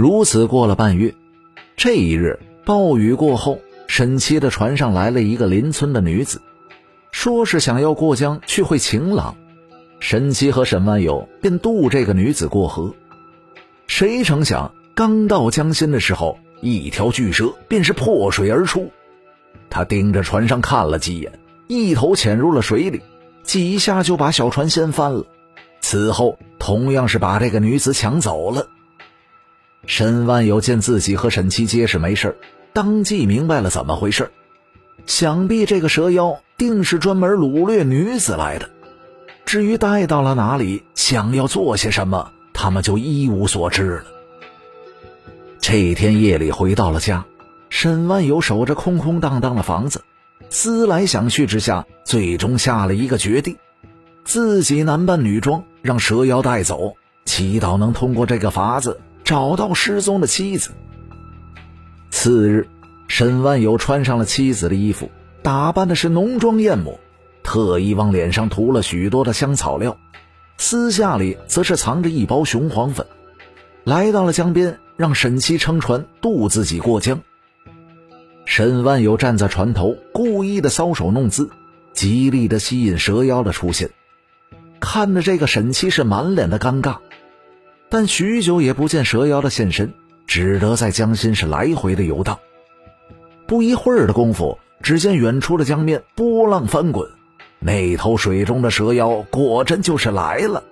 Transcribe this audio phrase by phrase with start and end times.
[0.00, 1.14] 如此过了半月，
[1.76, 6.40] 这一日暴雨过后，沈七的船上来了一个邻村的女子，
[7.12, 9.36] 说是想要过江去会情郎。
[9.98, 12.94] 沈七和沈万友便渡这个女子过河。
[13.88, 18.90] 谁成想，刚到江心的时候，一条巨蛇便是破水而出。
[19.68, 21.30] 他盯着船上看了几眼，
[21.68, 23.02] 一头潜入了水里，
[23.42, 25.26] 几下就把小船掀翻了。
[25.82, 28.66] 此后，同样是把这个女子抢走了。
[29.86, 32.36] 沈万有见自己和沈七皆是没事
[32.72, 34.30] 当即明白了怎么回事
[35.06, 38.70] 想必这个蛇妖定是专门掳掠女子来的。
[39.44, 44.04] 至于带到了哪里，想要做些什么，他们就一无所知了。
[45.60, 47.24] 这一天夜里回到了家。
[47.68, 50.02] 沈万有守着空空荡荡的房子，
[50.50, 53.56] 思来想去之下，最终下了一个决定：
[54.24, 60.72] 自己男扮女装，让蛇妖带走，祈祷能通过这个法子找到失踪的妻子。
[62.10, 62.66] 次日，
[63.06, 65.08] 沈万有穿上了妻子的衣服，
[65.40, 66.98] 打扮的是浓妆艳抹，
[67.44, 69.96] 特意往脸上涂了许多的香草料，
[70.58, 73.06] 私下里则是藏着一包雄黄粉，
[73.84, 77.20] 来到了江边，让沈七撑船渡自己过江。
[78.46, 81.48] 沈万有站在船头，故意的搔首弄姿，
[81.92, 83.90] 极力的吸引蛇妖的出现。
[84.80, 86.96] 看着这个沈七是满脸的尴尬，
[87.90, 89.92] 但许久也不见蛇妖的现身，
[90.26, 92.38] 只得在江心是来回的游荡。
[93.46, 97.10] 不一会儿的功夫，只见远处的江面波浪翻滚，
[97.58, 100.62] 那头水中的蛇妖果真就是来了，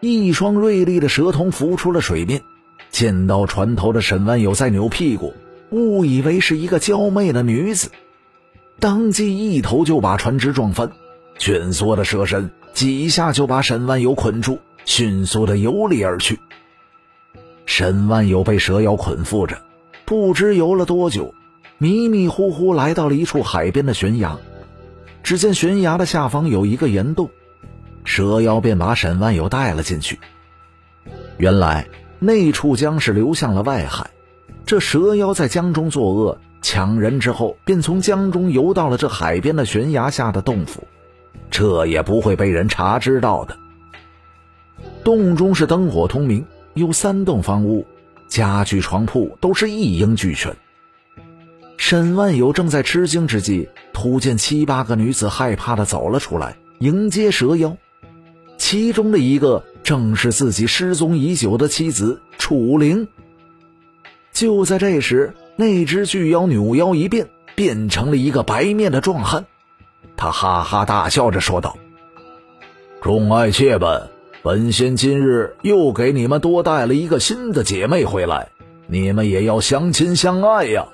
[0.00, 2.42] 一双锐利的蛇头浮出了水面，
[2.90, 5.32] 见到船头的沈万有在扭屁股。
[5.70, 7.90] 误以为是一个娇媚的女子，
[8.78, 10.92] 当即一头就把船只撞翻，
[11.38, 16.38] 卷缩的蛇身几下就把沈万有捆住，迅速的游离而去。
[17.66, 19.62] 沈万有被蛇妖捆缚着，
[20.04, 21.34] 不知游了多久，
[21.78, 24.38] 迷迷糊糊来到了一处海边的悬崖。
[25.22, 27.30] 只见悬崖的下方有一个岩洞，
[28.04, 30.18] 蛇妖便把沈万有带了进去。
[31.38, 34.10] 原来那处江是流向了外海。
[34.66, 40.86] 这蛇妖在江中作恶，抢人之后，便从江中游到了这海边的悬崖下的洞府，
[41.50, 43.56] 这也不会被人查知道的。
[45.04, 47.86] 洞中是灯火通明，有三栋房屋，
[48.26, 50.56] 家具床铺都是一应俱全。
[51.76, 57.76] 沈万有正在吃惊之际，突见七八个女子害怕的走了出来迎接蛇妖，
[58.56, 63.06] 其中的一个正是自己失踪已久的妻子楚灵。
[64.32, 69.44] 就在这时，那只巨妖扭腰一变，变成了一个白面的壮汉。
[70.16, 71.76] 他哈哈大笑着说道
[73.02, 74.08] ：“众爱妾们，
[74.44, 78.50] 本仙今日又给你们多带了一个新的姐妹回来，
[78.86, 80.86] 你们也要相亲相爱呀！”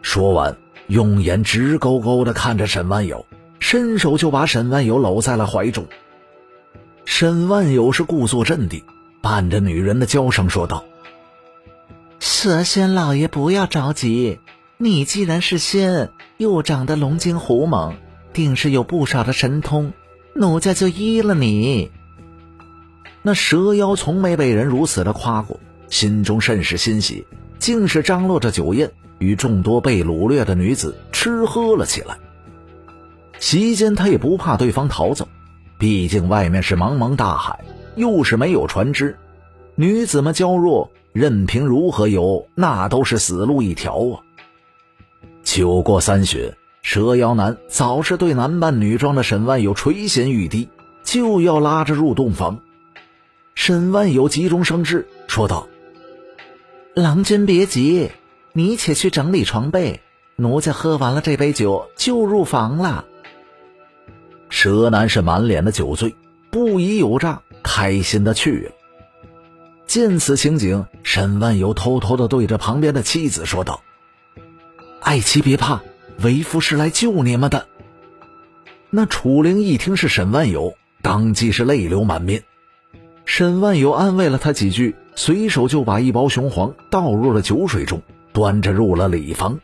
[0.00, 3.26] 说完，用眼直勾勾地看着沈万友，
[3.58, 5.86] 伸手就把沈万友搂在了怀中。
[7.04, 8.84] 沈万友是故作镇定，
[9.20, 10.84] 伴着女人的娇声说道。
[12.20, 14.38] 蛇仙老爷，不要着急。
[14.78, 17.96] 你既然是仙，又长得龙精虎猛，
[18.32, 19.92] 定是有不少的神通。
[20.32, 21.90] 奴家就依了你。
[23.22, 27.26] 那蛇妖从没被人如此的夸过，心中甚是欣喜，
[27.58, 32.18] 竟是张罗着酒宴，与众多被掳掠的女子吃喝了起来。
[33.38, 35.28] 席间，他也不怕对方逃走，
[35.78, 37.60] 毕竟外面是茫茫大海，
[37.96, 39.18] 又是没有船只，
[39.74, 40.90] 女子们娇弱。
[41.12, 44.22] 任凭如何游，那都是死路一条啊！
[45.42, 46.52] 酒过三巡，
[46.82, 50.68] 蛇妖男早是对男扮女装的沈万有垂涎欲滴，
[51.02, 52.60] 就要拉着入洞房。
[53.62, 55.68] 沈万有急中生智，说道
[56.96, 58.10] ：“郎君别急，
[58.54, 60.00] 你且去整理床被，
[60.36, 63.04] 奴家喝完了这杯酒就入房了。”
[64.48, 66.14] 蛇男是满脸的酒醉，
[66.50, 68.72] 不疑有诈，开心的去了。
[69.86, 73.82] 见此情景，沈万有偷偷的对着旁边的妻子说道
[75.04, 75.82] ：“爱妻别怕，
[76.22, 77.66] 为夫是来救你们的。”
[78.88, 82.42] 那楚灵一听是沈万有，当即是泪流满面。
[83.32, 89.60] 沈万有安慰了他几句，随手就把一包雄黄倒入了酒水中，端着入了里房。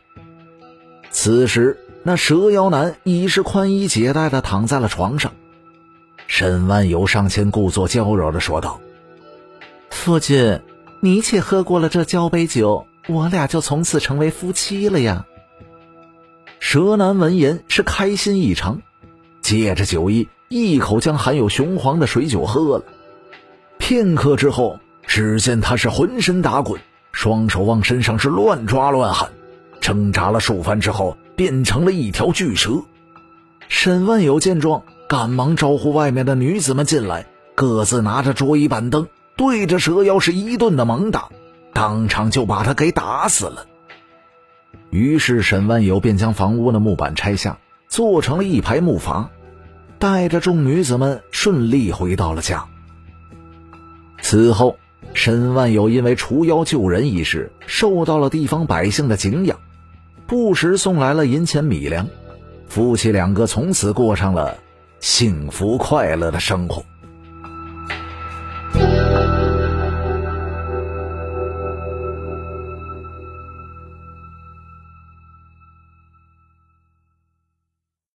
[1.11, 5.33] 此时，那蛇妖男已是宽衣解带的躺在了床上。
[6.27, 8.79] 沈万有上前故作娇柔的说道。
[9.89, 10.61] 父亲，
[11.01, 15.25] 你且喝过了这交杯酒，我俩就从此成为夫妻了呀。
[16.61, 18.81] 蛇男闻言是开心异常，
[19.41, 22.85] 借着酒意，一口将含有雄黄的水酒喝了。
[23.87, 26.77] 片刻之后，只见他是浑身打滚，
[27.13, 29.29] 双手往身上是乱抓乱喊，
[29.79, 32.81] 挣扎了数番之后，变成了一条巨蛇。
[33.69, 39.07] 沈万有见状，赶忙招呼外面的女子们进来，各自拿着桌椅板凳，
[39.37, 41.29] 对着蛇妖是一顿的猛打，
[41.71, 43.67] 当场就把他给打死了。
[44.89, 47.57] 于是沈万有便将房屋的木板拆下，
[47.87, 49.27] 做成了一排木筏，
[49.97, 52.65] 带着众女子们顺利回到了家。
[54.29, 54.77] 此后，
[55.13, 59.57] 沈万有因为除妖救人一事，受到了地方百姓的敬仰，
[60.27, 62.05] 不时送来了银钱米粮。
[62.67, 64.57] 夫妻两个从此过上了
[64.99, 66.83] 幸福快乐的生活。